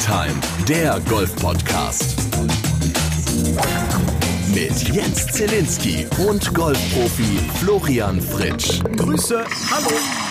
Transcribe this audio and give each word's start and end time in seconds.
Time, 0.00 0.40
der 0.66 0.98
Golf-Podcast. 1.10 2.16
Mit 4.54 4.88
Jens 4.94 5.26
Zelinski 5.26 6.06
und 6.26 6.54
Golfprofi 6.54 7.38
Florian 7.58 8.20
Fritsch. 8.20 8.80
Grüße, 8.96 9.44
hallo. 9.70 10.29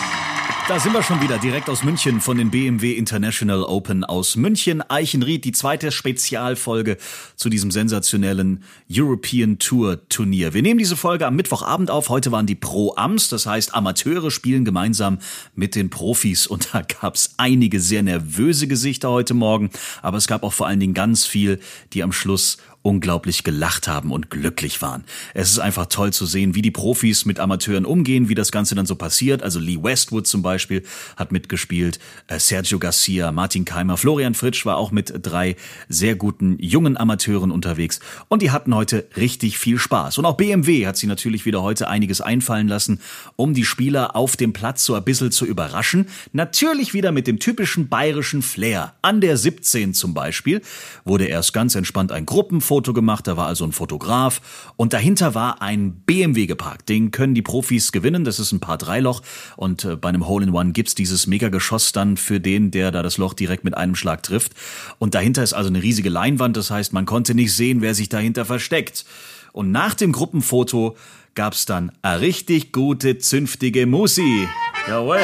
Da 0.69 0.79
sind 0.79 0.93
wir 0.93 1.01
schon 1.01 1.19
wieder, 1.19 1.39
direkt 1.39 1.67
aus 1.67 1.83
München 1.83 2.21
von 2.21 2.37
den 2.37 2.51
BMW 2.51 2.93
International 2.93 3.63
Open 3.63 4.03
aus 4.03 4.35
München. 4.35 4.83
Eichenried, 4.87 5.43
die 5.43 5.51
zweite 5.51 5.91
Spezialfolge 5.91 6.97
zu 7.35 7.49
diesem 7.49 7.71
sensationellen 7.71 8.63
European 8.87 9.57
Tour 9.57 10.07
Turnier. 10.09 10.53
Wir 10.53 10.61
nehmen 10.61 10.77
diese 10.77 10.95
Folge 10.95 11.25
am 11.25 11.35
Mittwochabend 11.35 11.89
auf. 11.89 12.09
Heute 12.09 12.31
waren 12.31 12.45
die 12.45 12.53
Pro-Ams, 12.53 13.29
das 13.29 13.47
heißt 13.47 13.73
Amateure 13.73 14.29
spielen 14.29 14.63
gemeinsam 14.63 15.17
mit 15.55 15.73
den 15.73 15.89
Profis. 15.89 16.45
Und 16.45 16.69
da 16.71 16.83
gab's 16.83 17.33
einige 17.37 17.79
sehr 17.79 18.03
nervöse 18.03 18.67
Gesichter 18.67 19.09
heute 19.09 19.33
Morgen. 19.33 19.71
Aber 20.03 20.17
es 20.17 20.27
gab 20.27 20.43
auch 20.43 20.53
vor 20.53 20.67
allen 20.67 20.79
Dingen 20.79 20.93
ganz 20.93 21.25
viel, 21.25 21.59
die 21.93 22.03
am 22.03 22.11
Schluss 22.11 22.57
unglaublich 22.81 23.43
gelacht 23.43 23.87
haben 23.87 24.11
und 24.11 24.29
glücklich 24.29 24.81
waren. 24.81 25.03
Es 25.33 25.51
ist 25.51 25.59
einfach 25.59 25.87
toll 25.87 26.13
zu 26.13 26.25
sehen, 26.25 26.55
wie 26.55 26.61
die 26.61 26.71
Profis 26.71 27.25
mit 27.25 27.39
Amateuren 27.39 27.85
umgehen, 27.85 28.29
wie 28.29 28.35
das 28.35 28.51
Ganze 28.51 28.73
dann 28.73 28.85
so 28.85 28.95
passiert. 28.95 29.43
Also 29.43 29.59
Lee 29.59 29.83
Westwood 29.83 30.27
zum 30.27 30.41
Beispiel 30.41 30.83
hat 31.17 31.31
mitgespielt, 31.31 31.99
äh, 32.27 32.39
Sergio 32.39 32.79
Garcia, 32.79 33.31
Martin 33.31 33.65
Keimer, 33.65 33.97
Florian 33.97 34.33
Fritsch 34.33 34.65
war 34.65 34.77
auch 34.77 34.91
mit 34.91 35.13
drei 35.21 35.57
sehr 35.89 36.15
guten 36.15 36.57
jungen 36.59 36.95
Amateuren 36.95 37.51
unterwegs 37.51 37.99
und 38.29 38.41
die 38.41 38.51
hatten 38.51 38.73
heute 38.73 39.07
richtig 39.17 39.57
viel 39.59 39.77
Spaß. 39.77 40.17
Und 40.17 40.25
auch 40.25 40.37
BMW 40.37 40.87
hat 40.87 40.95
sie 40.95 41.07
natürlich 41.07 41.45
wieder 41.45 41.61
heute 41.61 41.89
einiges 41.89 42.21
einfallen 42.21 42.67
lassen, 42.67 43.01
um 43.35 43.53
die 43.53 43.65
Spieler 43.65 44.15
auf 44.15 44.37
dem 44.37 44.53
Platz 44.53 44.85
so 44.85 44.95
ein 44.95 45.03
bisschen 45.03 45.31
zu 45.31 45.45
überraschen. 45.45 46.07
Natürlich 46.31 46.93
wieder 46.93 47.11
mit 47.11 47.27
dem 47.27 47.39
typischen 47.39 47.89
bayerischen 47.89 48.41
Flair. 48.41 48.93
An 49.01 49.19
der 49.19 49.35
17 49.35 49.93
zum 49.93 50.13
Beispiel 50.13 50.61
wurde 51.03 51.25
erst 51.25 51.53
ganz 51.53 51.75
entspannt 51.75 52.11
ein 52.11 52.25
Gruppen 52.25 52.61
Foto 52.69 52.93
gemacht, 52.93 53.25
da 53.25 53.35
war 53.35 53.47
also 53.47 53.65
ein 53.65 53.71
Fotograf 53.71 54.71
und 54.75 54.93
dahinter 54.93 55.33
war 55.33 55.59
ein 55.59 55.91
BMW 56.05 56.45
geparkt. 56.45 56.87
Den 56.87 57.09
können 57.09 57.33
die 57.33 57.41
Profis 57.41 57.91
gewinnen, 57.91 58.25
das 58.25 58.37
ist 58.37 58.51
ein 58.51 58.59
paar 58.59 58.77
Dreiloch 58.77 59.23
und 59.57 59.85
äh, 59.85 59.95
bei 59.95 60.09
einem 60.09 60.27
Hole-in-One 60.27 60.71
gibt's 60.71 60.93
dieses 60.93 61.25
Megageschoss 61.25 61.93
dann 61.93 62.15
für 62.15 62.39
den, 62.39 62.69
der 62.69 62.91
da 62.91 63.01
das 63.01 63.17
Loch 63.17 63.33
direkt 63.33 63.63
mit 63.63 63.75
einem 63.75 63.95
Schlag 63.95 64.21
trifft. 64.21 64.53
Und 64.99 65.15
dahinter 65.15 65.41
ist 65.41 65.53
also 65.53 65.69
eine 65.69 65.81
riesige 65.81 66.09
Leinwand, 66.09 66.57
das 66.57 66.69
heißt, 66.69 66.93
man 66.93 67.07
konnte 67.07 67.33
nicht 67.33 67.55
sehen, 67.55 67.81
wer 67.81 67.95
sich 67.95 68.07
dahinter 68.07 68.45
versteckt. 68.45 69.03
Und 69.51 69.71
nach 69.71 69.95
dem 69.95 70.11
Gruppenfoto 70.11 70.95
gab's 71.33 71.65
dann 71.65 71.91
a 72.03 72.13
richtig 72.13 72.71
gute, 72.71 73.17
zünftige 73.17 73.87
Musi. 73.87 74.47
Jawohl, 74.87 75.21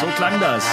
so 0.00 0.06
klang 0.16 0.40
das. 0.40 0.64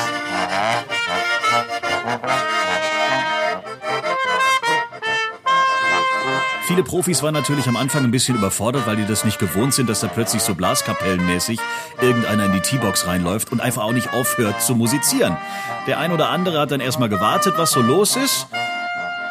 Viele 6.68 6.82
Profis 6.82 7.22
waren 7.22 7.36
natürlich 7.36 7.68
am 7.68 7.76
Anfang 7.76 8.04
ein 8.04 8.10
bisschen 8.10 8.36
überfordert, 8.36 8.88
weil 8.88 8.96
die 8.96 9.06
das 9.06 9.24
nicht 9.24 9.38
gewohnt 9.38 9.76
sind, 9.76 9.88
dass 9.88 10.00
da 10.00 10.08
plötzlich 10.08 10.42
so 10.42 10.56
Blaskapellenmäßig 10.56 11.60
irgendeiner 12.02 12.46
in 12.46 12.54
die 12.54 12.60
T-Box 12.60 13.06
reinläuft 13.06 13.52
und 13.52 13.62
einfach 13.62 13.84
auch 13.84 13.92
nicht 13.92 14.14
aufhört 14.14 14.64
zu 14.64 14.74
musizieren. 14.74 15.38
Der 15.86 16.00
ein 16.00 16.12
oder 16.12 16.30
andere 16.30 16.60
hat 16.60 16.72
dann 16.72 16.80
erstmal 16.80 17.08
gewartet, 17.08 17.54
was 17.58 17.70
so 17.70 17.82
los 17.82 18.16
ist 18.16 18.48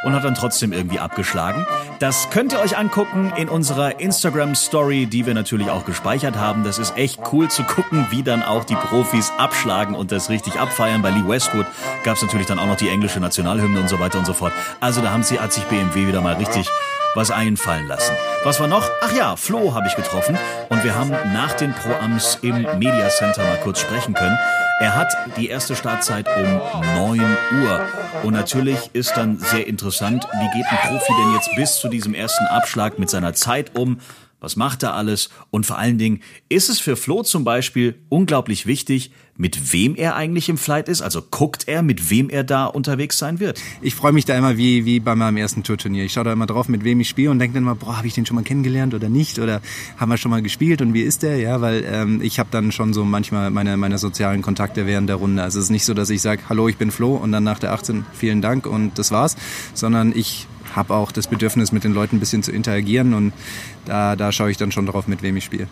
und 0.04 0.14
hat 0.14 0.22
dann 0.22 0.36
trotzdem 0.36 0.72
irgendwie 0.72 1.00
abgeschlagen. 1.00 1.66
Das 1.98 2.30
könnt 2.30 2.52
ihr 2.52 2.60
euch 2.60 2.78
angucken 2.78 3.32
in 3.36 3.48
unserer 3.48 3.98
Instagram 3.98 4.54
Story, 4.54 5.06
die 5.06 5.26
wir 5.26 5.34
natürlich 5.34 5.70
auch 5.70 5.84
gespeichert 5.84 6.36
haben. 6.36 6.62
Das 6.62 6.78
ist 6.78 6.96
echt 6.96 7.20
cool 7.32 7.48
zu 7.48 7.64
gucken, 7.64 8.06
wie 8.10 8.22
dann 8.22 8.44
auch 8.44 8.62
die 8.62 8.76
Profis 8.76 9.32
abschlagen 9.38 9.96
und 9.96 10.12
das 10.12 10.30
richtig 10.30 10.60
abfeiern. 10.60 11.02
Bei 11.02 11.10
Lee 11.10 11.26
Westwood 11.26 11.66
gab 12.04 12.14
es 12.14 12.22
natürlich 12.22 12.46
dann 12.46 12.60
auch 12.60 12.66
noch 12.66 12.76
die 12.76 12.90
englische 12.90 13.18
Nationalhymne 13.18 13.80
und 13.80 13.88
so 13.88 13.98
weiter 13.98 14.20
und 14.20 14.26
so 14.26 14.34
fort. 14.34 14.52
Also 14.78 15.00
da 15.00 15.10
haben 15.10 15.24
sie, 15.24 15.40
hat 15.40 15.52
sich 15.52 15.64
BMW 15.64 16.06
wieder 16.06 16.20
mal 16.20 16.34
richtig 16.34 16.68
was 17.14 17.30
einfallen 17.30 17.86
lassen. 17.86 18.14
Was 18.44 18.60
war 18.60 18.66
noch? 18.66 18.88
Ach 19.00 19.12
ja, 19.14 19.36
Flo 19.36 19.74
habe 19.74 19.86
ich 19.86 19.96
getroffen 19.96 20.36
und 20.68 20.84
wir 20.84 20.94
haben 20.94 21.10
nach 21.32 21.54
den 21.54 21.72
Pro-Ams 21.72 22.38
im 22.42 22.62
Media 22.78 23.08
Center 23.08 23.42
mal 23.42 23.58
kurz 23.62 23.80
sprechen 23.80 24.14
können. 24.14 24.36
Er 24.80 24.96
hat 24.96 25.14
die 25.36 25.48
erste 25.48 25.76
Startzeit 25.76 26.26
um 26.36 26.60
9 26.96 27.20
Uhr. 27.62 27.86
Und 28.24 28.34
natürlich 28.34 28.90
ist 28.92 29.12
dann 29.16 29.38
sehr 29.38 29.66
interessant, 29.66 30.26
wie 30.32 30.58
geht 30.58 30.66
ein 30.66 30.88
Profi 30.88 31.12
denn 31.18 31.34
jetzt 31.34 31.50
bis 31.56 31.76
zu 31.76 31.88
diesem 31.88 32.12
ersten 32.12 32.46
Abschlag 32.46 32.98
mit 32.98 33.08
seiner 33.08 33.34
Zeit 33.34 33.76
um? 33.76 34.00
Was 34.40 34.56
macht 34.56 34.82
er 34.82 34.94
alles? 34.94 35.30
Und 35.50 35.64
vor 35.64 35.78
allen 35.78 35.96
Dingen, 35.96 36.22
ist 36.48 36.68
es 36.68 36.80
für 36.80 36.96
Flo 36.96 37.22
zum 37.22 37.44
Beispiel 37.44 37.98
unglaublich 38.08 38.66
wichtig, 38.66 39.12
mit 39.36 39.72
wem 39.72 39.96
er 39.96 40.14
eigentlich 40.14 40.48
im 40.48 40.58
Flight 40.58 40.88
ist? 40.88 41.02
Also 41.02 41.22
guckt 41.22 41.66
er, 41.66 41.82
mit 41.82 42.10
wem 42.10 42.30
er 42.30 42.44
da 42.44 42.66
unterwegs 42.66 43.18
sein 43.18 43.40
wird? 43.40 43.60
Ich 43.82 43.94
freue 43.94 44.12
mich 44.12 44.24
da 44.24 44.36
immer 44.36 44.56
wie, 44.56 44.84
wie 44.84 45.00
bei 45.00 45.14
meinem 45.14 45.36
ersten 45.36 45.62
Tourturnier. 45.62 46.04
Ich 46.04 46.12
schaue 46.12 46.24
da 46.24 46.32
immer 46.32 46.46
drauf, 46.46 46.68
mit 46.68 46.84
wem 46.84 47.00
ich 47.00 47.08
spiele 47.08 47.30
und 47.30 47.38
denke 47.38 47.54
dann 47.54 47.64
mal, 47.64 47.74
boah, 47.74 47.96
habe 47.96 48.06
ich 48.06 48.14
den 48.14 48.26
schon 48.26 48.36
mal 48.36 48.44
kennengelernt 48.44 48.94
oder 48.94 49.08
nicht? 49.08 49.38
Oder 49.38 49.60
haben 49.96 50.08
wir 50.08 50.16
schon 50.16 50.30
mal 50.30 50.42
gespielt 50.42 50.82
und 50.82 50.94
wie 50.94 51.02
ist 51.02 51.22
der? 51.22 51.38
Ja, 51.38 51.60
weil 51.60 51.84
ähm, 51.86 52.20
ich 52.22 52.38
habe 52.38 52.48
dann 52.52 52.70
schon 52.70 52.92
so 52.92 53.04
manchmal 53.04 53.50
meine, 53.50 53.76
meine 53.76 53.98
sozialen 53.98 54.42
Kontakte 54.42 54.86
während 54.86 55.08
der 55.08 55.16
Runde. 55.16 55.42
Also 55.42 55.58
es 55.58 55.66
ist 55.66 55.70
nicht 55.70 55.84
so, 55.84 55.94
dass 55.94 56.10
ich 56.10 56.22
sage, 56.22 56.42
hallo, 56.48 56.68
ich 56.68 56.76
bin 56.76 56.90
Flo 56.90 57.14
und 57.16 57.32
dann 57.32 57.44
nach 57.44 57.58
der 57.58 57.72
18 57.72 58.04
vielen 58.12 58.40
Dank 58.40 58.66
und 58.66 58.98
das 58.98 59.10
war's, 59.10 59.36
sondern 59.74 60.12
ich 60.14 60.46
habe 60.76 60.94
auch 60.94 61.12
das 61.12 61.26
Bedürfnis, 61.28 61.72
mit 61.72 61.84
den 61.84 61.92
Leuten 61.92 62.16
ein 62.16 62.20
bisschen 62.20 62.42
zu 62.42 62.52
interagieren 62.52 63.14
und 63.14 63.32
da, 63.84 64.16
da 64.16 64.32
schaue 64.32 64.50
ich 64.50 64.56
dann 64.56 64.72
schon 64.72 64.86
drauf, 64.86 65.06
mit 65.06 65.22
wem 65.22 65.36
ich 65.36 65.44
spiele. 65.44 65.68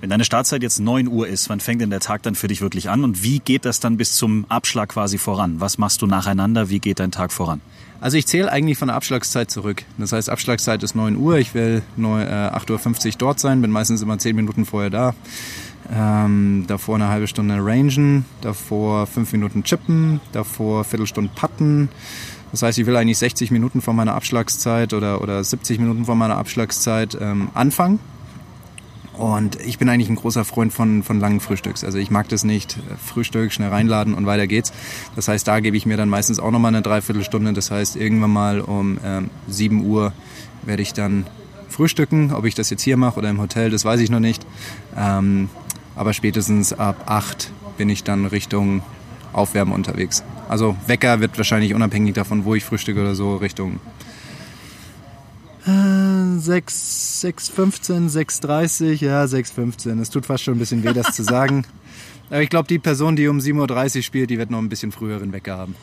Wenn 0.00 0.10
deine 0.10 0.24
Startzeit 0.24 0.62
jetzt 0.62 0.78
9 0.78 1.08
Uhr 1.08 1.26
ist, 1.26 1.48
wann 1.48 1.58
fängt 1.58 1.80
denn 1.80 1.90
der 1.90 2.00
Tag 2.00 2.22
dann 2.22 2.36
für 2.36 2.46
dich 2.46 2.60
wirklich 2.60 2.88
an 2.88 3.02
und 3.02 3.22
wie 3.24 3.40
geht 3.40 3.64
das 3.64 3.80
dann 3.80 3.96
bis 3.96 4.14
zum 4.14 4.44
Abschlag 4.48 4.90
quasi 4.90 5.18
voran? 5.18 5.60
Was 5.60 5.78
machst 5.78 6.02
du 6.02 6.06
nacheinander? 6.06 6.68
Wie 6.68 6.78
geht 6.78 7.00
dein 7.00 7.10
Tag 7.10 7.32
voran? 7.32 7.60
Also 8.00 8.16
ich 8.16 8.26
zähle 8.26 8.52
eigentlich 8.52 8.78
von 8.78 8.88
der 8.88 8.96
Abschlagszeit 8.96 9.50
zurück. 9.50 9.84
Das 9.98 10.12
heißt, 10.12 10.30
Abschlagszeit 10.30 10.82
ist 10.84 10.94
9 10.94 11.16
Uhr, 11.16 11.38
ich 11.38 11.54
will 11.54 11.82
8.50 11.98 13.06
Uhr 13.06 13.12
dort 13.18 13.40
sein, 13.40 13.60
bin 13.60 13.72
meistens 13.72 14.00
immer 14.00 14.18
10 14.18 14.36
Minuten 14.36 14.64
vorher 14.66 14.90
da. 14.90 15.14
Ähm, 15.90 16.64
davor 16.68 16.94
eine 16.94 17.08
halbe 17.08 17.26
Stunde 17.26 17.56
rangen, 17.58 18.24
davor 18.40 19.06
5 19.06 19.32
Minuten 19.32 19.64
chippen, 19.64 20.20
davor 20.32 20.84
Viertelstunde 20.84 21.30
putten, 21.34 21.88
das 22.52 22.62
heißt, 22.62 22.78
ich 22.78 22.86
will 22.86 22.96
eigentlich 22.96 23.18
60 23.18 23.50
Minuten 23.50 23.80
vor 23.80 23.94
meiner 23.94 24.14
Abschlagszeit 24.14 24.94
oder, 24.94 25.20
oder 25.20 25.42
70 25.42 25.78
Minuten 25.78 26.06
vor 26.06 26.14
meiner 26.14 26.36
Abschlagszeit 26.36 27.16
ähm, 27.20 27.48
anfangen. 27.54 28.00
Und 29.18 29.60
ich 29.60 29.78
bin 29.78 29.88
eigentlich 29.88 30.08
ein 30.08 30.14
großer 30.14 30.44
Freund 30.44 30.72
von, 30.72 31.02
von 31.02 31.18
langen 31.18 31.40
Frühstücks. 31.40 31.82
Also 31.82 31.98
ich 31.98 32.10
mag 32.10 32.28
das 32.28 32.44
nicht. 32.44 32.78
Frühstück, 33.04 33.52
schnell 33.52 33.68
reinladen 33.68 34.14
und 34.14 34.26
weiter 34.26 34.46
geht's. 34.46 34.72
Das 35.16 35.26
heißt, 35.26 35.46
da 35.46 35.58
gebe 35.58 35.76
ich 35.76 35.86
mir 35.86 35.96
dann 35.96 36.08
meistens 36.08 36.38
auch 36.38 36.52
nochmal 36.52 36.72
eine 36.72 36.82
Dreiviertelstunde. 36.82 37.52
Das 37.52 37.72
heißt, 37.72 37.96
irgendwann 37.96 38.30
mal 38.30 38.60
um 38.60 38.98
ähm, 39.04 39.30
7 39.48 39.84
Uhr 39.84 40.12
werde 40.62 40.82
ich 40.82 40.92
dann 40.92 41.26
frühstücken. 41.68 42.32
Ob 42.32 42.44
ich 42.44 42.54
das 42.54 42.70
jetzt 42.70 42.82
hier 42.82 42.96
mache 42.96 43.18
oder 43.18 43.28
im 43.28 43.40
Hotel, 43.40 43.70
das 43.70 43.84
weiß 43.84 43.98
ich 44.00 44.08
noch 44.08 44.20
nicht. 44.20 44.46
Ähm, 44.96 45.50
aber 45.96 46.12
spätestens 46.12 46.72
ab 46.72 47.02
8 47.06 47.50
bin 47.76 47.88
ich 47.88 48.04
dann 48.04 48.24
Richtung 48.24 48.82
Aufwärmen 49.32 49.74
unterwegs. 49.74 50.22
Also 50.48 50.76
Wecker 50.86 51.18
wird 51.18 51.36
wahrscheinlich 51.36 51.74
unabhängig 51.74 52.14
davon, 52.14 52.44
wo 52.44 52.54
ich 52.54 52.64
frühstücke 52.64 53.00
oder 53.00 53.16
so, 53.16 53.36
Richtung 53.36 53.80
6, 56.40 57.24
6,15, 57.24 58.10
6,30, 58.10 59.04
ja, 59.04 59.24
6,15. 59.24 60.00
Es 60.00 60.10
tut 60.10 60.26
fast 60.26 60.44
schon 60.44 60.54
ein 60.54 60.58
bisschen 60.58 60.84
weh, 60.84 60.92
das 60.92 61.14
zu 61.14 61.22
sagen. 61.22 61.64
Aber 62.30 62.42
ich 62.42 62.50
glaube, 62.50 62.68
die 62.68 62.78
Person, 62.78 63.16
die 63.16 63.28
um 63.28 63.38
7.30 63.38 63.96
Uhr 63.96 64.02
spielt, 64.02 64.30
die 64.30 64.38
wird 64.38 64.50
noch 64.50 64.58
ein 64.58 64.68
bisschen 64.68 64.92
früheren 64.92 65.32
Wecker 65.32 65.56
haben. 65.56 65.74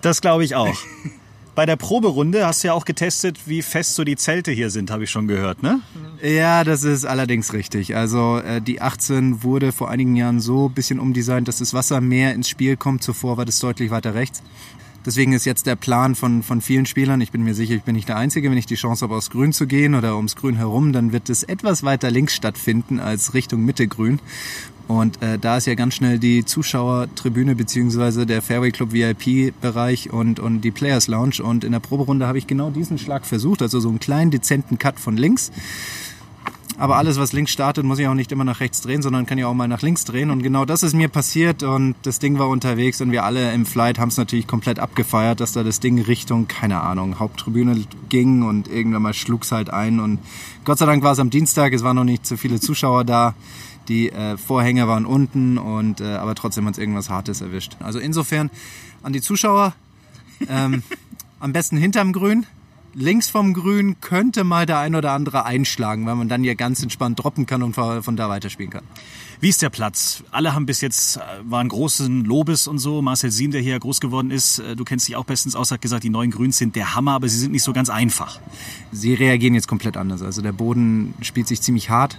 Das 0.00 0.20
glaube 0.20 0.44
ich 0.44 0.54
auch. 0.54 0.76
Bei 1.54 1.66
der 1.66 1.76
Proberunde 1.76 2.44
hast 2.44 2.64
du 2.64 2.68
ja 2.68 2.74
auch 2.74 2.84
getestet, 2.84 3.38
wie 3.46 3.62
fest 3.62 3.94
so 3.94 4.02
die 4.02 4.16
Zelte 4.16 4.50
hier 4.50 4.70
sind, 4.70 4.90
habe 4.90 5.04
ich 5.04 5.10
schon 5.10 5.28
gehört, 5.28 5.62
ne? 5.62 5.80
Ja, 6.20 6.64
das 6.64 6.82
ist 6.82 7.04
allerdings 7.04 7.52
richtig. 7.52 7.94
Also 7.94 8.38
äh, 8.38 8.60
die 8.60 8.80
18 8.80 9.44
wurde 9.44 9.70
vor 9.70 9.88
einigen 9.88 10.16
Jahren 10.16 10.40
so 10.40 10.68
ein 10.68 10.74
bisschen 10.74 10.98
umdesignt, 10.98 11.46
dass 11.46 11.58
das 11.58 11.72
Wasser 11.72 12.00
mehr 12.00 12.34
ins 12.34 12.48
Spiel 12.48 12.76
kommt. 12.76 13.04
Zuvor 13.04 13.36
war 13.36 13.44
das 13.44 13.60
deutlich 13.60 13.92
weiter 13.92 14.14
rechts. 14.14 14.42
Deswegen 15.06 15.32
ist 15.32 15.44
jetzt 15.44 15.66
der 15.66 15.76
Plan 15.76 16.14
von, 16.14 16.42
von 16.42 16.60
vielen 16.60 16.86
Spielern, 16.86 17.20
ich 17.20 17.30
bin 17.30 17.42
mir 17.42 17.54
sicher, 17.54 17.74
ich 17.74 17.82
bin 17.82 17.94
nicht 17.94 18.08
der 18.08 18.16
Einzige, 18.16 18.50
wenn 18.50 18.56
ich 18.56 18.66
die 18.66 18.74
Chance 18.74 19.04
habe, 19.04 19.16
aufs 19.16 19.30
Grün 19.30 19.52
zu 19.52 19.66
gehen 19.66 19.94
oder 19.94 20.16
ums 20.16 20.34
Grün 20.34 20.56
herum, 20.56 20.92
dann 20.92 21.12
wird 21.12 21.28
es 21.28 21.42
etwas 21.42 21.82
weiter 21.82 22.10
links 22.10 22.34
stattfinden 22.34 23.00
als 23.00 23.34
Richtung 23.34 23.64
Mitte 23.64 23.86
Grün. 23.86 24.20
Und 24.86 25.22
äh, 25.22 25.38
da 25.38 25.56
ist 25.56 25.66
ja 25.66 25.74
ganz 25.74 25.94
schnell 25.94 26.18
die 26.18 26.44
Zuschauertribüne 26.44 27.54
beziehungsweise 27.54 28.26
der 28.26 28.42
Fairway 28.42 28.70
Club 28.70 28.92
VIP-Bereich 28.92 30.12
und, 30.12 30.40
und 30.40 30.60
die 30.60 30.70
Players 30.70 31.08
Lounge. 31.08 31.42
Und 31.42 31.64
in 31.64 31.72
der 31.72 31.80
Proberunde 31.80 32.26
habe 32.26 32.36
ich 32.36 32.46
genau 32.46 32.70
diesen 32.70 32.98
Schlag 32.98 33.24
versucht, 33.24 33.62
also 33.62 33.80
so 33.80 33.88
einen 33.88 34.00
kleinen 34.00 34.30
dezenten 34.30 34.78
Cut 34.78 35.00
von 35.00 35.16
links. 35.16 35.52
Aber 36.76 36.96
alles, 36.96 37.18
was 37.18 37.32
links 37.32 37.52
startet, 37.52 37.84
muss 37.84 37.98
ich 38.00 38.08
auch 38.08 38.14
nicht 38.14 38.32
immer 38.32 38.44
nach 38.44 38.60
rechts 38.60 38.80
drehen, 38.80 39.00
sondern 39.00 39.26
kann 39.26 39.38
ja 39.38 39.46
auch 39.46 39.54
mal 39.54 39.68
nach 39.68 39.82
links 39.82 40.04
drehen. 40.04 40.30
Und 40.30 40.42
genau 40.42 40.64
das 40.64 40.82
ist 40.82 40.92
mir 40.92 41.08
passiert 41.08 41.62
und 41.62 41.94
das 42.02 42.18
Ding 42.18 42.38
war 42.38 42.48
unterwegs 42.48 43.00
und 43.00 43.12
wir 43.12 43.24
alle 43.24 43.52
im 43.52 43.64
Flight 43.64 43.98
haben 43.98 44.08
es 44.08 44.16
natürlich 44.16 44.46
komplett 44.48 44.80
abgefeiert, 44.80 45.40
dass 45.40 45.52
da 45.52 45.62
das 45.62 45.78
Ding 45.78 46.00
Richtung, 46.00 46.48
keine 46.48 46.80
Ahnung, 46.80 47.20
Haupttribüne 47.20 47.84
ging 48.08 48.42
und 48.42 48.66
irgendwann 48.68 49.02
mal 49.02 49.14
schlug 49.14 49.44
es 49.44 49.52
halt 49.52 49.70
ein. 49.70 50.00
Und 50.00 50.18
Gott 50.64 50.78
sei 50.78 50.86
Dank 50.86 51.04
war 51.04 51.12
es 51.12 51.20
am 51.20 51.30
Dienstag, 51.30 51.72
es 51.72 51.84
waren 51.84 51.96
noch 51.96 52.04
nicht 52.04 52.26
so 52.26 52.36
viele 52.36 52.58
Zuschauer 52.58 53.04
da. 53.04 53.34
Die 53.88 54.10
äh, 54.10 54.36
Vorhänge 54.36 54.88
waren 54.88 55.04
unten 55.04 55.58
und 55.58 56.00
äh, 56.00 56.14
aber 56.14 56.34
trotzdem 56.34 56.66
hat 56.66 56.72
es 56.72 56.78
irgendwas 56.78 57.10
Hartes 57.10 57.40
erwischt. 57.40 57.76
Also 57.80 57.98
insofern 57.98 58.50
an 59.02 59.12
die 59.12 59.20
Zuschauer, 59.20 59.74
ähm, 60.48 60.82
am 61.38 61.52
besten 61.52 61.76
hinterm 61.76 62.12
Grün. 62.12 62.46
Links 62.94 63.28
vom 63.28 63.54
Grün 63.54 64.00
könnte 64.00 64.44
mal 64.44 64.66
der 64.66 64.78
ein 64.78 64.94
oder 64.94 65.12
andere 65.12 65.44
einschlagen, 65.44 66.06
weil 66.06 66.14
man 66.14 66.28
dann 66.28 66.44
ja 66.44 66.54
ganz 66.54 66.82
entspannt 66.82 67.22
droppen 67.22 67.46
kann 67.46 67.62
und 67.62 67.74
von 67.74 68.16
da 68.16 68.28
weiterspielen 68.28 68.70
kann. 68.70 68.84
Wie 69.40 69.48
ist 69.48 69.62
der 69.62 69.70
Platz? 69.70 70.22
Alle 70.30 70.54
haben 70.54 70.64
bis 70.64 70.80
jetzt, 70.80 71.16
äh, 71.16 71.20
waren 71.42 71.68
großen 71.68 72.24
Lobes 72.24 72.66
und 72.66 72.78
so. 72.78 73.02
Marcel 73.02 73.30
Siem, 73.30 73.50
der 73.50 73.60
hier 73.60 73.78
groß 73.78 74.00
geworden 74.00 74.30
ist, 74.30 74.60
äh, 74.60 74.76
du 74.76 74.84
kennst 74.84 75.08
dich 75.08 75.16
auch 75.16 75.24
bestens 75.24 75.56
aus, 75.56 75.70
hat 75.70 75.82
gesagt, 75.82 76.04
die 76.04 76.10
neuen 76.10 76.30
Grüns 76.30 76.56
sind 76.56 76.76
der 76.76 76.94
Hammer, 76.94 77.12
aber 77.12 77.28
sie 77.28 77.38
sind 77.38 77.52
nicht 77.52 77.64
so 77.64 77.72
ganz 77.72 77.90
einfach. 77.90 78.40
Sie 78.92 79.12
reagieren 79.12 79.54
jetzt 79.54 79.68
komplett 79.68 79.96
anders. 79.96 80.22
Also 80.22 80.40
der 80.40 80.52
Boden 80.52 81.14
spielt 81.20 81.48
sich 81.48 81.60
ziemlich 81.60 81.90
hart. 81.90 82.18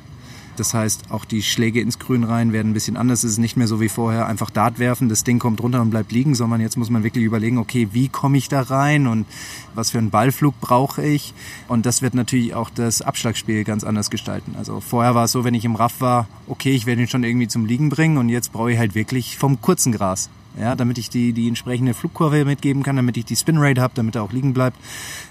Das 0.56 0.74
heißt, 0.74 1.12
auch 1.12 1.26
die 1.26 1.42
Schläge 1.42 1.82
ins 1.82 2.00
Grün 2.00 2.24
rein 2.24 2.54
werden 2.54 2.72
ein 2.72 2.74
bisschen 2.74 2.98
anders. 2.98 3.24
Es 3.24 3.32
ist 3.32 3.38
nicht 3.38 3.58
mehr 3.58 3.68
so 3.68 3.80
wie 3.82 3.90
vorher 3.90 4.28
einfach 4.28 4.50
Dart 4.50 4.80
werfen, 4.80 5.10
das 5.10 5.24
Ding 5.24 5.40
kommt 5.40 5.62
runter 5.62 5.82
und 5.82 5.90
bleibt 5.90 6.12
liegen, 6.12 6.36
sondern 6.36 6.62
jetzt 6.62 6.78
muss 6.78 6.90
man 6.90 7.04
wirklich 7.04 7.24
überlegen, 7.24 7.58
okay, 7.58 7.90
wie 7.92 8.08
komme 8.08 8.38
ich 8.38 8.50
da 8.50 8.62
rein 8.62 9.08
und 9.08 9.26
was 9.74 9.92
für 9.92 9.98
einen 9.98 10.10
Ballflug 10.10 10.60
brauche 10.62 11.04
ich? 11.04 11.34
Und 11.68 11.86
das 11.86 12.02
wird 12.02 12.14
natürlich 12.14 12.54
auch 12.54 12.70
das 12.70 13.02
Abschlagspiel 13.02 13.64
ganz 13.64 13.84
anders 13.84 14.10
gestalten. 14.10 14.56
Also 14.58 14.80
vorher 14.80 15.16
war 15.16 15.26
es 15.26 15.32
so, 15.32 15.44
wenn 15.44 15.54
ich 15.54 15.66
im 15.66 15.76
Raff 15.76 16.02
war, 16.02 16.28
okay, 16.48 16.72
ich 16.72 16.86
werde 16.86 17.02
ihn 17.02 17.08
schon 17.08 17.24
irgendwie 17.24 17.48
zum 17.48 17.66
Liegen 17.66 17.90
bringen 17.90 18.18
und 18.18 18.30
jetzt 18.30 18.52
brauche 18.52 18.72
ich 18.72 18.78
halt 18.78 18.96
wirklich 18.96 19.38
vom 19.38 19.62
kurzen 19.62 19.92
Gras 19.92 20.30
ja, 20.60 20.76
damit 20.76 20.98
ich 20.98 21.10
die, 21.10 21.34
die 21.34 21.48
entsprechende 21.48 21.94
Flugkurve 21.94 22.46
mitgeben 22.46 22.84
kann, 22.84 22.96
damit 22.96 23.18
ich 23.18 23.26
die 23.26 23.36
Spinrate 23.36 23.82
habe, 23.82 23.94
damit 23.96 24.16
er 24.16 24.24
auch 24.24 24.32
liegen 24.32 24.54
bleibt. 24.54 24.78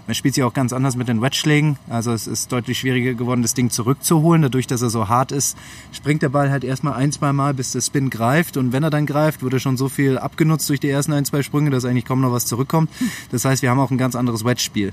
Man 0.06 0.14
spielt 0.14 0.34
sich 0.34 0.44
auch 0.44 0.52
ganz 0.52 0.72
anders 0.72 0.96
mit 0.96 1.08
den 1.08 1.22
Wedge-Schlägen. 1.22 1.78
Also 1.88 2.12
es 2.12 2.26
ist 2.26 2.52
deutlich 2.52 2.78
schwieriger 2.78 3.14
geworden, 3.14 3.42
das 3.42 3.54
Ding 3.54 3.70
zurückzuholen. 3.70 4.42
Dadurch, 4.42 4.66
dass 4.66 4.82
er 4.82 4.90
so 4.90 5.08
hart 5.08 5.32
ist, 5.32 5.56
springt 5.92 6.22
der 6.22 6.28
Ball 6.28 6.50
halt 6.50 6.64
erstmal 6.64 6.94
ein, 6.94 7.10
zwei 7.12 7.32
Mal, 7.32 7.54
bis 7.54 7.72
der 7.72 7.80
Spin 7.80 8.10
greift. 8.10 8.56
Und 8.56 8.72
wenn 8.72 8.82
er 8.82 8.90
dann 8.90 9.06
greift, 9.06 9.42
wurde 9.42 9.60
schon 9.60 9.76
so 9.76 9.88
viel 9.88 10.18
abgenutzt 10.18 10.68
durch 10.68 10.80
die 10.80 10.90
ersten 10.90 11.12
ein, 11.12 11.24
zwei 11.24 11.42
Sprünge, 11.42 11.70
dass 11.70 11.84
eigentlich 11.84 12.04
kaum 12.04 12.20
noch 12.20 12.32
was 12.32 12.46
zurückkommt. 12.46 12.90
Das 13.30 13.44
heißt, 13.44 13.62
wir 13.62 13.70
haben 13.70 13.80
auch 13.80 13.90
ein 13.90 13.98
ganz 13.98 14.14
anderes 14.14 14.44
Wedge-Spiel. 14.44 14.92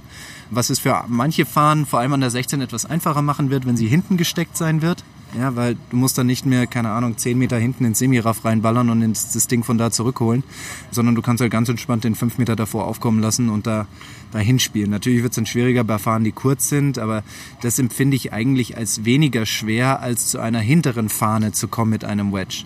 Was 0.50 0.70
es 0.70 0.80
für 0.80 1.04
manche 1.08 1.46
Fahnen, 1.46 1.86
vor 1.86 2.00
allem 2.00 2.14
an 2.14 2.22
der 2.22 2.30
16, 2.30 2.62
etwas 2.62 2.86
einfacher 2.86 3.22
machen 3.22 3.50
wird, 3.50 3.66
wenn 3.66 3.78
sie 3.78 3.88
hinten 3.88 4.18
gesteckt 4.18 4.56
sein 4.56 4.82
wird. 4.82 5.04
Ja, 5.38 5.56
weil 5.56 5.78
du 5.90 5.96
musst 5.96 6.18
dann 6.18 6.28
nicht 6.28 6.46
mehr, 6.46 6.68
keine 6.68 6.90
Ahnung, 6.90 7.18
10 7.18 7.38
Meter 7.38 7.58
hinten 7.58 7.86
ins 7.86 8.00
Semiraff 8.00 8.44
reinballern 8.44 8.90
und 8.90 9.02
ins, 9.02 9.32
das 9.32 9.48
Ding 9.48 9.64
von 9.64 9.78
da 9.78 9.90
zurückholen, 9.90 10.44
sondern 10.92 11.16
du 11.16 11.22
kannst 11.22 11.40
halt 11.40 11.52
ganz 11.52 11.70
entspannt 11.70 12.04
den 12.04 12.16
5 12.16 12.38
Meter 12.38 12.58
davor 12.58 12.86
aufkommen 12.86 13.22
lassen 13.22 13.50
und 13.50 13.66
da 13.66 13.88
dahin 14.34 14.60
spielen. 14.60 14.90
Natürlich 14.90 15.24
wird 15.24 15.32
es 15.32 15.36
dann 15.36 15.46
schwieriger 15.46 15.86
bei 15.86 16.00
Fahren, 16.00 16.26
die 16.26 16.34
kurz 16.34 16.68
sind, 16.68 17.00
aber 17.00 17.24
das 17.62 17.80
empfinde 17.80 18.18
ich 18.18 18.34
eigentlich 18.34 18.76
als 18.76 19.06
weniger 19.06 19.46
schwer, 19.46 20.02
als 20.02 20.28
zu 20.28 20.40
einer 20.40 20.60
hinteren 20.60 21.08
Fahne 21.08 21.54
zu 21.54 21.70
kommen 21.70 21.92
mit 21.92 22.04
einem 22.04 22.34
Wedge. 22.34 22.66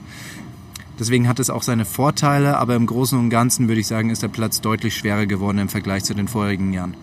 Deswegen 0.97 1.27
hat 1.27 1.39
es 1.39 1.49
auch 1.49 1.63
seine 1.63 1.85
Vorteile, 1.85 2.57
aber 2.57 2.75
im 2.75 2.87
Großen 2.87 3.19
und 3.19 3.29
Ganzen 3.29 3.67
würde 3.67 3.81
ich 3.81 3.87
sagen, 3.87 4.09
ist 4.09 4.23
der 4.23 4.29
Platz 4.29 4.61
deutlich 4.61 4.95
schwerer 4.95 5.25
geworden 5.25 5.59
im 5.59 5.69
Vergleich 5.69 6.03
zu 6.03 6.13
den 6.13 6.27
vorherigen 6.27 6.73
Jahren. 6.73 6.95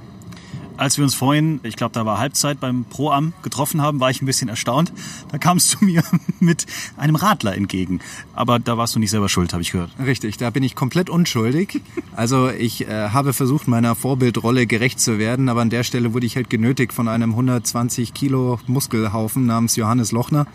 Als 0.82 0.99
wir 0.99 1.05
uns 1.05 1.14
vorhin, 1.14 1.61
ich 1.62 1.76
glaube, 1.76 1.93
da 1.93 2.05
war 2.05 2.19
Halbzeit 2.19 2.58
beim 2.58 2.84
Pro-Am 2.84 3.34
getroffen 3.44 3.81
haben, 3.81 4.00
war 4.00 4.11
ich 4.11 4.20
ein 4.20 4.26
bisschen 4.26 4.49
erstaunt. 4.49 4.93
Da 5.31 5.38
kamst 5.38 5.75
du 5.75 5.84
mir 5.84 6.02
mit 6.40 6.67
einem 6.96 7.14
Radler 7.14 7.55
entgegen. 7.55 8.00
Aber 8.34 8.58
da 8.58 8.76
warst 8.79 8.96
du 8.96 8.99
nicht 8.99 9.12
selber 9.12 9.29
schuld, 9.29 9.52
habe 9.52 9.62
ich 9.62 9.70
gehört. 9.70 9.93
Richtig, 10.05 10.38
da 10.38 10.50
bin 10.50 10.64
ich 10.64 10.75
komplett 10.75 11.08
unschuldig. 11.08 11.81
Also 12.17 12.50
ich 12.50 12.88
äh, 12.88 13.11
habe 13.11 13.32
versucht, 13.32 13.69
meiner 13.69 13.94
Vorbildrolle 13.94 14.67
gerecht 14.67 14.99
zu 14.99 15.20
werden, 15.20 15.49
aber 15.49 15.61
an 15.61 15.70
der 15.70 15.84
Stelle 15.84 16.14
wurde 16.14 16.26
ich 16.26 16.34
halt 16.34 16.50
genötigt 16.50 16.93
von 16.93 17.06
einem 17.06 17.31
120 17.31 18.12
Kilo 18.12 18.58
Muskelhaufen 18.67 19.46
namens 19.46 19.76
Johannes 19.76 20.11
Lochner. 20.11 20.49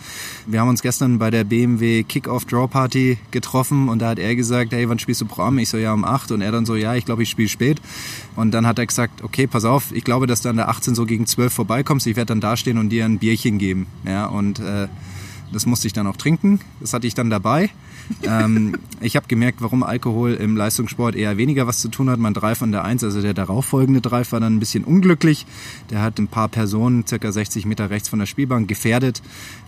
Wir 0.45 0.59
haben 0.59 0.67
uns 0.67 0.81
gestern 0.81 1.19
bei 1.19 1.31
der 1.31 1.45
BMW 1.45 2.03
Kick-Off 2.03 2.43
Draw 2.43 2.67
Party 2.67 3.17
getroffen 3.31 3.87
und 3.87 3.99
da 3.99 4.09
hat 4.09 4.19
er 4.19 4.35
gesagt, 4.35 4.73
hey, 4.73 4.89
wann 4.89 4.99
spielst 4.99 5.21
du 5.21 5.25
Pro-Am? 5.25 5.57
Ich 5.57 5.69
so, 5.69 5.77
ja, 5.77 5.93
um 5.93 6.03
8. 6.03 6.31
Und 6.31 6.41
er 6.41 6.51
dann 6.51 6.65
so, 6.65 6.75
ja, 6.75 6.95
ich 6.95 7.05
glaube, 7.05 7.23
ich 7.23 7.29
spiele 7.29 7.47
spät. 7.47 7.81
Und 8.35 8.51
dann 8.51 8.67
hat 8.67 8.77
er 8.77 8.85
gesagt, 8.85 9.23
okay, 9.23 9.47
pass 9.47 9.63
auf, 9.63 9.91
ich 9.93 10.03
glaube, 10.03 10.16
dass 10.25 10.41
du 10.41 10.49
an 10.49 10.55
der 10.55 10.69
18 10.69 10.95
so 10.95 11.05
gegen 11.05 11.27
12 11.27 11.53
vorbeikommst. 11.53 12.07
Ich 12.07 12.15
werde 12.15 12.29
dann 12.29 12.41
dastehen 12.41 12.77
und 12.77 12.89
dir 12.89 13.05
ein 13.05 13.19
Bierchen 13.19 13.59
geben. 13.59 13.87
Ja, 14.05 14.25
und 14.25 14.59
äh, 14.59 14.87
das 15.51 15.65
musste 15.65 15.87
ich 15.87 15.93
dann 15.93 16.07
auch 16.07 16.17
trinken. 16.17 16.59
Das 16.79 16.93
hatte 16.93 17.07
ich 17.07 17.13
dann 17.13 17.29
dabei. 17.29 17.69
ähm, 18.23 18.75
ich 19.01 19.15
habe 19.15 19.27
gemerkt, 19.27 19.61
warum 19.61 19.83
Alkohol 19.83 20.33
im 20.33 20.55
Leistungssport 20.55 21.15
eher 21.15 21.37
weniger 21.37 21.67
was 21.67 21.79
zu 21.79 21.89
tun 21.89 22.09
hat. 22.09 22.19
Mein 22.19 22.33
Drive 22.33 22.61
an 22.61 22.71
der 22.71 22.83
1, 22.83 23.03
also 23.03 23.21
der 23.21 23.33
darauffolgende 23.33 24.01
Drive, 24.01 24.31
war 24.31 24.39
dann 24.39 24.55
ein 24.55 24.59
bisschen 24.59 24.83
unglücklich. 24.83 25.45
Der 25.89 26.01
hat 26.01 26.19
ein 26.19 26.27
paar 26.27 26.47
Personen 26.47 27.05
circa 27.05 27.31
60 27.31 27.65
Meter 27.65 27.89
rechts 27.89 28.09
von 28.09 28.19
der 28.19 28.25
Spielbank 28.25 28.67
gefährdet. 28.67 29.21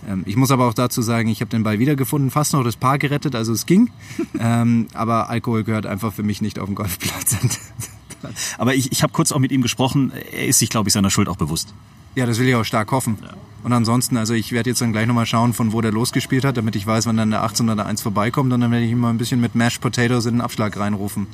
Ähm, 0.08 0.24
ich 0.26 0.36
muss 0.36 0.52
aber 0.52 0.68
auch 0.68 0.74
dazu 0.74 1.02
sagen, 1.02 1.30
ich 1.30 1.42
habe 1.42 1.50
den 1.50 1.64
Ball 1.64 1.80
wiedergefunden, 1.80 2.32
fast 2.32 2.54
noch 2.54 2.64
das 2.64 2.76
Paar 2.76 2.98
gerettet, 2.98 3.36
also 3.36 3.54
es 3.54 3.66
ging. 3.66 3.90
ähm, 4.40 4.88
aber 4.94 5.30
Alkohol 5.30 5.64
gehört 5.64 5.86
einfach 5.86 6.14
für 6.14 6.24
mich 6.24 6.42
nicht 6.42 6.60
auf 6.60 6.68
den 6.68 6.76
Golfplatz. 6.76 7.38
Aber 8.58 8.76
ich, 8.76 8.92
ich 8.92 9.04
habe 9.04 9.14
kurz 9.14 9.32
auch 9.32 9.40
mit 9.40 9.52
ihm 9.52 9.62
gesprochen. 9.62 10.12
Er 10.32 10.48
ist 10.48 10.60
sich, 10.60 10.70
glaube 10.70 10.90
ich, 10.90 10.94
seiner 10.94 11.10
Schuld 11.10 11.28
auch 11.28 11.38
bewusst. 11.38 11.74
Ja, 12.16 12.26
das 12.26 12.40
will 12.40 12.48
ich 12.48 12.56
auch 12.56 12.64
stark 12.64 12.92
hoffen. 12.92 13.18
Ja. 13.22 13.34
Und 13.64 13.74
ansonsten, 13.74 14.18
also 14.18 14.34
ich 14.34 14.52
werde 14.52 14.70
jetzt 14.70 14.82
dann 14.82 14.92
gleich 14.92 15.06
nochmal 15.06 15.26
schauen, 15.26 15.54
von 15.54 15.74
wo 15.74 15.82
der 15.82 15.92
losgespielt 15.92 16.46
hat, 16.46 16.58
damit 16.58 16.76
ich 16.76 16.88
weiß, 16.88 17.06
wann 17.06 17.18
dann 17.18 17.32
der 17.32 17.44
18 17.44 17.66
oder 17.66 17.76
der 17.78 17.86
1 17.88 18.02
vorbeikommt. 18.02 18.54
Und 18.54 18.62
dann 18.62 18.72
werde 18.72 18.86
ich 18.86 18.92
ihm 18.92 19.00
mal 19.00 19.10
ein 19.10 19.18
bisschen 19.18 19.42
mit 19.42 19.56
Mashed 19.56 19.82
Potatoes 19.82 20.26
in 20.26 20.36
den 20.36 20.42
Abschlag 20.42 20.78
reinrufen. 20.78 21.28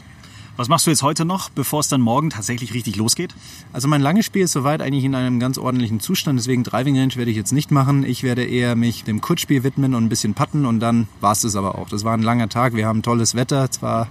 Was 0.58 0.70
machst 0.70 0.88
du 0.88 0.90
jetzt 0.92 1.04
heute 1.04 1.26
noch, 1.26 1.50
bevor 1.50 1.82
es 1.82 1.90
dann 1.90 2.00
morgen 2.00 2.30
tatsächlich 2.30 2.74
richtig 2.74 2.96
losgeht? 2.96 3.36
Also 3.74 3.90
mein 3.90 4.00
langes 4.00 4.26
Spiel 4.26 4.44
ist 4.44 4.54
soweit 4.54 4.82
eigentlich 4.82 5.04
in 5.04 5.14
einem 5.14 5.38
ganz 5.38 5.58
ordentlichen 5.58 6.00
Zustand, 6.00 6.40
deswegen 6.40 6.64
Driving 6.64 6.98
Range 6.98 7.14
werde 7.18 7.30
ich 7.30 7.36
jetzt 7.36 7.52
nicht 7.52 7.72
machen. 7.72 8.06
Ich 8.06 8.24
werde 8.24 8.46
eher 8.46 8.78
mich 8.78 9.04
dem 9.04 9.20
Kurzspiel 9.20 9.64
widmen 9.64 9.94
und 9.94 10.06
ein 10.06 10.10
bisschen 10.10 10.34
putten 10.34 10.66
und 10.66 10.80
dann 10.80 11.10
war 11.20 11.34
es 11.34 11.42
das 11.42 11.58
aber 11.58 11.78
auch. 11.78 11.90
Das 11.90 12.06
war 12.06 12.14
ein 12.14 12.22
langer 12.22 12.48
Tag, 12.48 12.74
wir 12.74 12.88
haben 12.88 13.02
tolles 13.02 13.36
Wetter, 13.36 13.70
zwar 13.70 14.08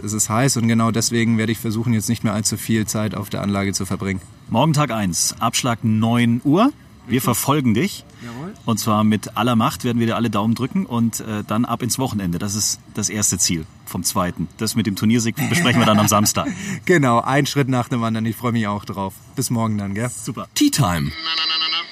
ist 0.00 0.12
es 0.12 0.30
heiß 0.30 0.56
und 0.58 0.68
genau 0.68 0.92
deswegen 0.92 1.36
werde 1.36 1.50
ich 1.50 1.58
versuchen, 1.58 1.92
jetzt 1.92 2.08
nicht 2.08 2.22
mehr 2.22 2.32
allzu 2.32 2.56
viel 2.56 2.86
Zeit 2.86 3.16
auf 3.16 3.28
der 3.28 3.42
Anlage 3.42 3.72
zu 3.72 3.84
verbringen. 3.84 4.20
Morgen 4.50 4.74
Tag 4.74 4.92
1, 4.92 5.40
Abschlag 5.40 5.80
9 5.82 6.42
Uhr. 6.44 6.70
Wir 7.08 7.22
verfolgen 7.22 7.74
dich. 7.74 8.04
Jawohl. 8.24 8.54
Und 8.64 8.78
zwar 8.78 9.04
mit 9.04 9.36
aller 9.36 9.56
Macht 9.56 9.84
werden 9.84 9.98
wir 9.98 10.06
dir 10.06 10.16
alle 10.16 10.30
Daumen 10.30 10.54
drücken 10.54 10.86
und 10.86 11.20
äh, 11.20 11.44
dann 11.46 11.64
ab 11.64 11.82
ins 11.82 11.98
Wochenende. 11.98 12.38
Das 12.38 12.54
ist 12.54 12.80
das 12.94 13.08
erste 13.08 13.38
Ziel 13.38 13.66
vom 13.86 14.04
zweiten. 14.04 14.48
Das 14.58 14.74
mit 14.74 14.86
dem 14.86 14.96
Turniersieg 14.96 15.36
besprechen 15.48 15.80
wir 15.80 15.86
dann 15.86 15.98
am 15.98 16.08
Samstag. 16.08 16.48
Genau, 16.84 17.20
ein 17.20 17.46
Schritt 17.46 17.68
nach 17.68 17.88
dem 17.88 18.02
anderen. 18.02 18.26
Ich 18.26 18.36
freue 18.36 18.52
mich 18.52 18.66
auch 18.66 18.84
drauf. 18.84 19.14
Bis 19.36 19.50
morgen 19.50 19.78
dann, 19.78 19.94
gell? 19.94 20.10
Super. 20.10 20.48
Tea 20.54 20.70
Time. 20.70 21.10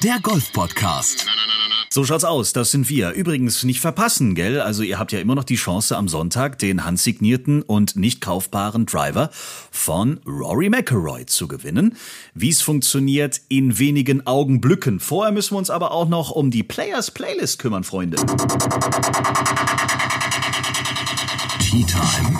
Der 0.02 0.20
Golf 0.20 0.52
Podcast. 0.52 1.26
So 1.96 2.04
schaut's 2.04 2.24
aus, 2.24 2.52
das 2.52 2.72
sind 2.72 2.90
wir. 2.90 3.12
Übrigens 3.12 3.64
nicht 3.64 3.80
verpassen, 3.80 4.34
gell? 4.34 4.60
Also 4.60 4.82
ihr 4.82 4.98
habt 4.98 5.12
ja 5.12 5.18
immer 5.18 5.34
noch 5.34 5.44
die 5.44 5.54
Chance 5.56 5.96
am 5.96 6.08
Sonntag 6.08 6.58
den 6.58 6.84
handsignierten 6.84 7.62
und 7.62 7.96
nicht 7.96 8.20
kaufbaren 8.20 8.84
Driver 8.84 9.30
von 9.70 10.20
Rory 10.26 10.68
McIlroy 10.68 11.24
zu 11.24 11.48
gewinnen. 11.48 11.96
Wie 12.34 12.50
es 12.50 12.60
funktioniert 12.60 13.40
in 13.48 13.78
wenigen 13.78 14.26
Augenblicken. 14.26 15.00
Vorher 15.00 15.32
müssen 15.32 15.54
wir 15.54 15.58
uns 15.58 15.70
aber 15.70 15.90
auch 15.90 16.06
noch 16.06 16.30
um 16.30 16.50
die 16.50 16.62
Players 16.62 17.10
Playlist 17.10 17.60
kümmern, 17.60 17.82
Freunde. 17.82 18.18
Tea 21.58 21.86
Time. 21.86 22.38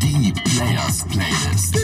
Die 0.00 0.32
Players 0.32 1.04
Playlist. 1.08 1.75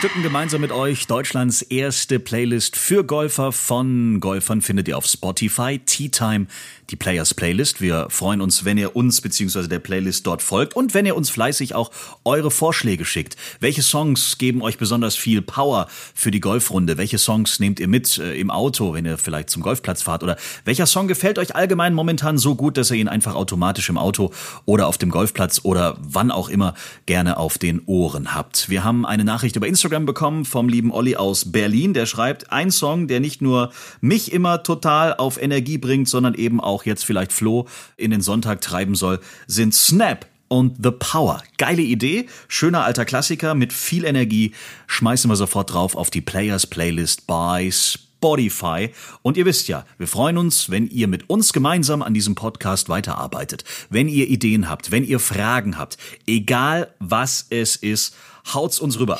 Bestücken 0.00 0.22
gemeinsam 0.22 0.62
mit 0.62 0.72
euch 0.72 1.06
Deutschlands 1.08 1.60
erste 1.60 2.18
Playlist 2.20 2.74
für 2.74 3.04
Golfer 3.04 3.52
von 3.52 4.18
Golfern 4.18 4.62
findet 4.62 4.88
ihr 4.88 4.96
auf 4.96 5.04
Spotify. 5.04 5.78
Tea 5.78 6.08
Time 6.08 6.46
die 6.90 6.96
Players 6.96 7.34
Playlist. 7.34 7.80
Wir 7.80 8.08
freuen 8.10 8.40
uns, 8.40 8.64
wenn 8.64 8.78
ihr 8.78 8.96
uns 8.96 9.20
bzw. 9.20 9.68
der 9.68 9.78
Playlist 9.78 10.26
dort 10.26 10.42
folgt 10.42 10.74
und 10.74 10.94
wenn 10.94 11.06
ihr 11.06 11.16
uns 11.16 11.30
fleißig 11.30 11.74
auch 11.74 11.90
eure 12.24 12.50
Vorschläge 12.50 13.04
schickt. 13.04 13.36
Welche 13.60 13.82
Songs 13.82 14.38
geben 14.38 14.62
euch 14.62 14.78
besonders 14.78 15.16
viel 15.16 15.42
Power 15.42 15.86
für 16.14 16.30
die 16.30 16.40
Golfrunde? 16.40 16.96
Welche 16.98 17.18
Songs 17.18 17.60
nehmt 17.60 17.78
ihr 17.78 17.88
mit 17.88 18.18
äh, 18.18 18.34
im 18.34 18.50
Auto, 18.50 18.94
wenn 18.94 19.04
ihr 19.04 19.18
vielleicht 19.18 19.50
zum 19.50 19.62
Golfplatz 19.62 20.02
fahrt? 20.02 20.22
Oder 20.22 20.36
welcher 20.64 20.86
Song 20.86 21.08
gefällt 21.08 21.38
euch 21.38 21.54
allgemein 21.54 21.94
momentan 21.94 22.38
so 22.38 22.54
gut, 22.54 22.76
dass 22.76 22.90
ihr 22.90 22.96
ihn 22.96 23.08
einfach 23.08 23.34
automatisch 23.34 23.88
im 23.88 23.98
Auto 23.98 24.32
oder 24.64 24.86
auf 24.86 24.98
dem 24.98 25.10
Golfplatz 25.10 25.60
oder 25.62 25.96
wann 26.00 26.30
auch 26.30 26.48
immer 26.48 26.74
gerne 27.06 27.36
auf 27.36 27.58
den 27.58 27.82
Ohren 27.86 28.34
habt? 28.34 28.68
Wir 28.68 28.82
haben 28.82 29.06
eine 29.06 29.24
Nachricht 29.24 29.56
über 29.56 29.68
Instagram 29.68 29.89
bekommen 30.06 30.44
vom 30.44 30.68
lieben 30.68 30.92
Olli 30.92 31.16
aus 31.16 31.52
Berlin, 31.52 31.94
der 31.94 32.06
schreibt, 32.06 32.50
ein 32.52 32.70
Song, 32.70 33.06
der 33.06 33.20
nicht 33.20 33.42
nur 33.42 33.70
mich 34.00 34.32
immer 34.32 34.62
total 34.62 35.14
auf 35.14 35.40
Energie 35.40 35.78
bringt, 35.78 36.08
sondern 36.08 36.34
eben 36.34 36.60
auch 36.60 36.80
auch 36.80 36.86
jetzt 36.86 37.04
vielleicht 37.04 37.32
Flo 37.32 37.66
in 37.96 38.10
den 38.10 38.20
Sonntag 38.22 38.60
treiben 38.60 38.94
soll, 38.94 39.20
sind 39.46 39.74
Snap 39.74 40.26
und 40.48 40.76
The 40.82 40.90
Power. 40.90 41.42
Geile 41.58 41.82
Idee, 41.82 42.26
schöner 42.48 42.84
alter 42.84 43.04
Klassiker 43.04 43.54
mit 43.54 43.72
viel 43.72 44.04
Energie. 44.04 44.52
Schmeißen 44.86 45.30
wir 45.30 45.36
sofort 45.36 45.72
drauf 45.72 45.94
auf 45.94 46.10
die 46.10 46.20
Players 46.20 46.66
Playlist 46.66 47.26
bei 47.26 47.70
Spotify. 47.70 48.90
Und 49.22 49.36
ihr 49.36 49.46
wisst 49.46 49.68
ja, 49.68 49.84
wir 49.98 50.08
freuen 50.08 50.38
uns, 50.38 50.70
wenn 50.70 50.88
ihr 50.88 51.06
mit 51.06 51.28
uns 51.28 51.52
gemeinsam 51.52 52.02
an 52.02 52.14
diesem 52.14 52.34
Podcast 52.34 52.88
weiterarbeitet. 52.88 53.64
Wenn 53.90 54.08
ihr 54.08 54.28
Ideen 54.28 54.68
habt, 54.68 54.90
wenn 54.90 55.04
ihr 55.04 55.20
Fragen 55.20 55.78
habt, 55.78 55.98
egal 56.26 56.94
was 56.98 57.46
es 57.50 57.76
ist, 57.76 58.16
haut's 58.44 58.80
uns 58.80 58.98
rüber. 58.98 59.18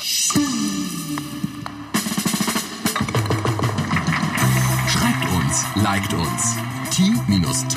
uns, 5.51 5.65
liked 5.83 6.13
uns. 6.13 6.57
t-time.golf 6.91 7.71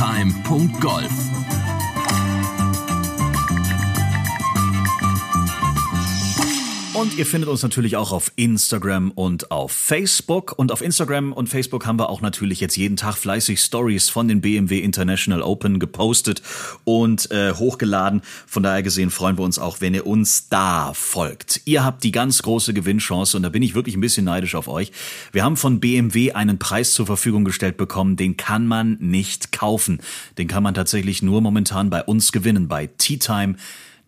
Und 7.05 7.19
ihr 7.19 7.27
findet 7.27 7.51
uns 7.51 7.63
natürlich 7.63 7.99
auch 7.99 8.13
auf 8.13 8.33
Instagram 8.37 9.11
und 9.11 9.51
auf 9.51 9.73
Facebook. 9.73 10.55
Und 10.57 10.73
auf 10.73 10.81
Instagram 10.81 11.35
und 11.35 11.51
Facebook 11.51 11.85
haben 11.85 11.99
wir 11.99 12.09
auch 12.09 12.23
natürlich 12.23 12.61
jetzt 12.61 12.79
jeden 12.79 12.97
Tag 12.97 13.19
fleißig 13.19 13.61
Stories 13.61 14.09
von 14.09 14.27
den 14.27 14.41
BMW 14.41 14.79
International 14.79 15.43
Open 15.43 15.81
gepostet 15.81 16.41
und 16.85 17.31
äh, 17.31 17.53
hochgeladen. 17.53 18.23
Von 18.47 18.63
daher 18.63 18.83
gesehen 18.83 19.11
freuen 19.11 19.37
wir 19.37 19.45
uns 19.45 19.59
auch, 19.59 19.83
wenn 19.83 19.93
ihr 19.93 20.07
uns 20.07 20.49
da 20.49 20.95
folgt. 20.95 21.61
Ihr 21.67 21.85
habt 21.85 22.05
die 22.05 22.11
ganz 22.11 22.41
große 22.41 22.73
Gewinnchance 22.73 23.37
und 23.37 23.43
da 23.43 23.51
bin 23.51 23.63
ich 23.63 23.75
wirklich 23.75 23.97
ein 23.97 24.01
bisschen 24.01 24.25
neidisch 24.25 24.55
auf 24.55 24.67
euch. 24.67 24.91
Wir 25.31 25.45
haben 25.45 25.59
von 25.59 25.81
BMW 25.81 26.33
einen 26.33 26.59
Preis 26.59 26.95
zur 26.95 27.05
Verfügung 27.05 27.45
gestellt 27.45 27.77
bekommen, 27.77 28.17
den 28.17 28.39
kann 28.39 28.67
man 28.67 28.97
nicht 28.99 29.53
kaufen. 29.53 29.99
Den 30.39 30.49
kann 30.49 30.63
man 30.63 30.73
tatsächlich 30.73 31.21
nur 31.21 31.43
momentan 31.43 31.91
bei 31.91 32.03
uns 32.03 32.33
gewinnen, 32.33 32.67
bei 32.67 32.87
Tea 32.97 33.19
Time 33.19 33.57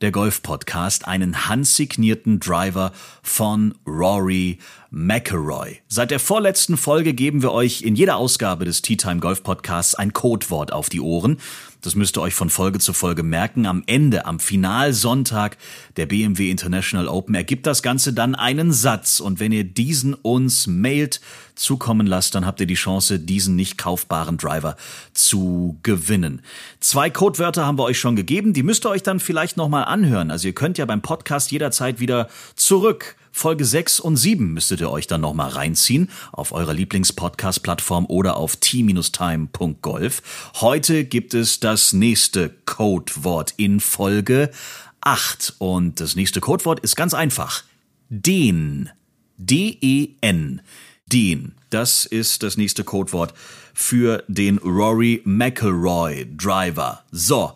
der 0.00 0.12
Golf-Podcast, 0.12 1.08
einen 1.08 1.48
handsignierten 1.48 2.38
Driver 2.38 2.92
von 3.22 3.74
Rory 3.86 4.58
McElroy. 4.96 5.76
Seit 5.88 6.10
der 6.10 6.18
vorletzten 6.18 6.78
Folge 6.78 7.12
geben 7.12 7.42
wir 7.42 7.52
euch 7.52 7.82
in 7.82 7.96
jeder 7.96 8.16
Ausgabe 8.16 8.64
des 8.64 8.80
Tea 8.80 8.96
Time 8.96 9.20
Golf 9.20 9.42
Podcasts 9.42 9.94
ein 9.94 10.14
Codewort 10.14 10.72
auf 10.72 10.88
die 10.88 11.02
Ohren. 11.02 11.36
Das 11.82 11.94
müsst 11.94 12.16
ihr 12.16 12.22
euch 12.22 12.32
von 12.32 12.48
Folge 12.48 12.78
zu 12.78 12.94
Folge 12.94 13.22
merken. 13.22 13.66
Am 13.66 13.82
Ende, 13.86 14.24
am 14.24 14.40
Finalsonntag 14.40 15.58
der 15.98 16.06
BMW 16.06 16.50
International 16.50 17.08
Open 17.08 17.34
ergibt 17.34 17.66
das 17.66 17.82
Ganze 17.82 18.14
dann 18.14 18.34
einen 18.34 18.72
Satz. 18.72 19.20
Und 19.20 19.38
wenn 19.38 19.52
ihr 19.52 19.64
diesen 19.64 20.14
uns 20.14 20.66
mailt, 20.66 21.20
zukommen 21.54 22.06
lasst, 22.06 22.34
dann 22.34 22.46
habt 22.46 22.60
ihr 22.60 22.66
die 22.66 22.72
Chance, 22.72 23.20
diesen 23.20 23.54
nicht 23.54 23.76
kaufbaren 23.76 24.38
Driver 24.38 24.76
zu 25.12 25.78
gewinnen. 25.82 26.40
Zwei 26.80 27.10
Codewörter 27.10 27.66
haben 27.66 27.78
wir 27.78 27.84
euch 27.84 28.00
schon 28.00 28.16
gegeben. 28.16 28.54
Die 28.54 28.62
müsst 28.62 28.86
ihr 28.86 28.90
euch 28.90 29.02
dann 29.02 29.20
vielleicht 29.20 29.58
nochmal 29.58 29.84
anhören. 29.84 30.30
Also 30.30 30.48
ihr 30.48 30.54
könnt 30.54 30.78
ja 30.78 30.86
beim 30.86 31.02
Podcast 31.02 31.52
jederzeit 31.52 32.00
wieder 32.00 32.30
zurück 32.54 33.14
Folge 33.36 33.66
6 33.66 34.00
und 34.00 34.16
7 34.16 34.54
müsstet 34.54 34.80
ihr 34.80 34.90
euch 34.90 35.08
dann 35.08 35.20
nochmal 35.20 35.50
reinziehen 35.50 36.08
auf 36.32 36.52
eurer 36.52 36.72
Lieblingspodcast-Plattform 36.72 38.06
oder 38.06 38.38
auf 38.38 38.56
t-time.golf. 38.56 40.22
Heute 40.62 41.04
gibt 41.04 41.34
es 41.34 41.60
das 41.60 41.92
nächste 41.92 42.48
Codewort 42.64 43.52
in 43.58 43.80
Folge 43.80 44.50
8 45.02 45.56
und 45.58 46.00
das 46.00 46.16
nächste 46.16 46.40
Codewort 46.40 46.80
ist 46.80 46.96
ganz 46.96 47.12
einfach. 47.12 47.62
Den. 48.08 48.88
D-E-N. 49.36 50.62
Den. 51.04 51.54
Das 51.68 52.06
ist 52.06 52.42
das 52.42 52.56
nächste 52.56 52.84
Codewort 52.84 53.34
für 53.74 54.24
den 54.28 54.56
Rory 54.56 55.20
McElroy 55.26 56.26
Driver. 56.38 57.04
So. 57.12 57.52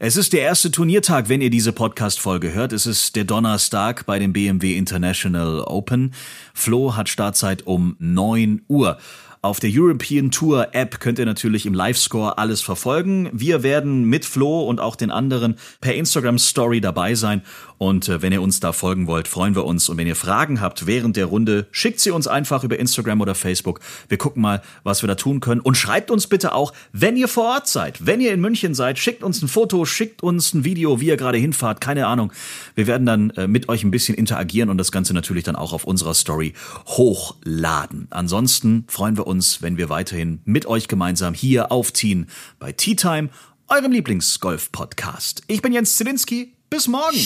Es 0.00 0.16
ist 0.16 0.32
der 0.32 0.42
erste 0.42 0.70
Turniertag, 0.70 1.28
wenn 1.28 1.40
ihr 1.40 1.50
diese 1.50 1.72
Podcast-Folge 1.72 2.54
hört. 2.54 2.72
Es 2.72 2.86
ist 2.86 3.16
der 3.16 3.24
Donnerstag 3.24 4.06
bei 4.06 4.20
dem 4.20 4.32
BMW 4.32 4.76
International 4.76 5.62
Open. 5.62 6.14
Flo 6.54 6.94
hat 6.94 7.08
Startzeit 7.08 7.66
um 7.66 7.96
9 7.98 8.62
Uhr. 8.68 8.98
Auf 9.42 9.58
der 9.58 9.70
European 9.72 10.30
Tour 10.30 10.68
App 10.72 11.00
könnt 11.00 11.18
ihr 11.18 11.26
natürlich 11.26 11.66
im 11.66 11.74
Livescore 11.74 12.38
alles 12.38 12.60
verfolgen. 12.60 13.28
Wir 13.32 13.64
werden 13.64 14.04
mit 14.04 14.24
Flo 14.24 14.62
und 14.68 14.78
auch 14.78 14.94
den 14.94 15.10
anderen 15.10 15.56
per 15.80 15.96
Instagram 15.96 16.38
Story 16.38 16.80
dabei 16.80 17.16
sein. 17.16 17.42
Und 17.78 18.08
äh, 18.08 18.20
wenn 18.22 18.32
ihr 18.32 18.42
uns 18.42 18.60
da 18.60 18.72
folgen 18.72 19.06
wollt, 19.06 19.28
freuen 19.28 19.54
wir 19.54 19.64
uns. 19.64 19.88
Und 19.88 19.96
wenn 19.96 20.06
ihr 20.06 20.16
Fragen 20.16 20.60
habt 20.60 20.86
während 20.86 21.16
der 21.16 21.26
Runde, 21.26 21.66
schickt 21.70 22.00
sie 22.00 22.10
uns 22.10 22.26
einfach 22.26 22.64
über 22.64 22.78
Instagram 22.78 23.20
oder 23.20 23.34
Facebook. 23.34 23.80
Wir 24.08 24.18
gucken 24.18 24.42
mal, 24.42 24.62
was 24.82 25.02
wir 25.02 25.06
da 25.06 25.14
tun 25.14 25.40
können. 25.40 25.60
Und 25.60 25.76
schreibt 25.76 26.10
uns 26.10 26.26
bitte 26.26 26.52
auch, 26.52 26.72
wenn 26.92 27.16
ihr 27.16 27.28
vor 27.28 27.44
Ort 27.44 27.68
seid, 27.68 28.04
wenn 28.04 28.20
ihr 28.20 28.32
in 28.32 28.40
München 28.40 28.74
seid, 28.74 28.98
schickt 28.98 29.22
uns 29.22 29.40
ein 29.42 29.48
Foto, 29.48 29.84
schickt 29.84 30.22
uns 30.22 30.52
ein 30.54 30.64
Video, 30.64 31.00
wie 31.00 31.06
ihr 31.06 31.16
gerade 31.16 31.38
hinfahrt. 31.38 31.80
Keine 31.80 32.06
Ahnung. 32.06 32.32
Wir 32.74 32.86
werden 32.86 33.06
dann 33.06 33.30
äh, 33.30 33.46
mit 33.46 33.68
euch 33.68 33.84
ein 33.84 33.90
bisschen 33.90 34.16
interagieren 34.16 34.70
und 34.70 34.78
das 34.78 34.92
Ganze 34.92 35.14
natürlich 35.14 35.44
dann 35.44 35.56
auch 35.56 35.72
auf 35.72 35.84
unserer 35.84 36.14
Story 36.14 36.54
hochladen. 36.86 38.08
Ansonsten 38.10 38.84
freuen 38.88 39.16
wir 39.16 39.26
uns, 39.26 39.62
wenn 39.62 39.76
wir 39.76 39.88
weiterhin 39.88 40.40
mit 40.44 40.66
euch 40.66 40.88
gemeinsam 40.88 41.34
hier 41.34 41.70
aufziehen 41.70 42.26
bei 42.58 42.72
Tea 42.72 42.96
Time, 42.96 43.30
eurem 43.68 43.92
Lieblingsgolf-Podcast. 43.92 45.42
Ich 45.46 45.62
bin 45.62 45.72
Jens 45.72 45.96
Zielinski. 45.96 46.57
Bis 46.70 46.86
morgen. 46.86 47.16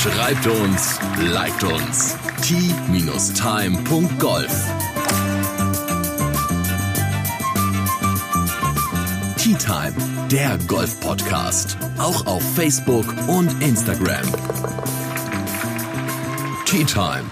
Schreibt 0.00 0.46
uns, 0.46 1.00
liked 1.32 1.64
uns. 1.64 2.16
t-time.golf 2.42 3.26
Tea 9.36 9.54
Time, 9.54 9.94
der 10.30 10.58
Golf-Podcast. 10.68 11.76
Auch 11.98 12.26
auf 12.26 12.42
Facebook 12.54 13.06
und 13.26 13.60
Instagram. 13.60 14.26
Tea 16.66 16.84
Time 16.84 17.24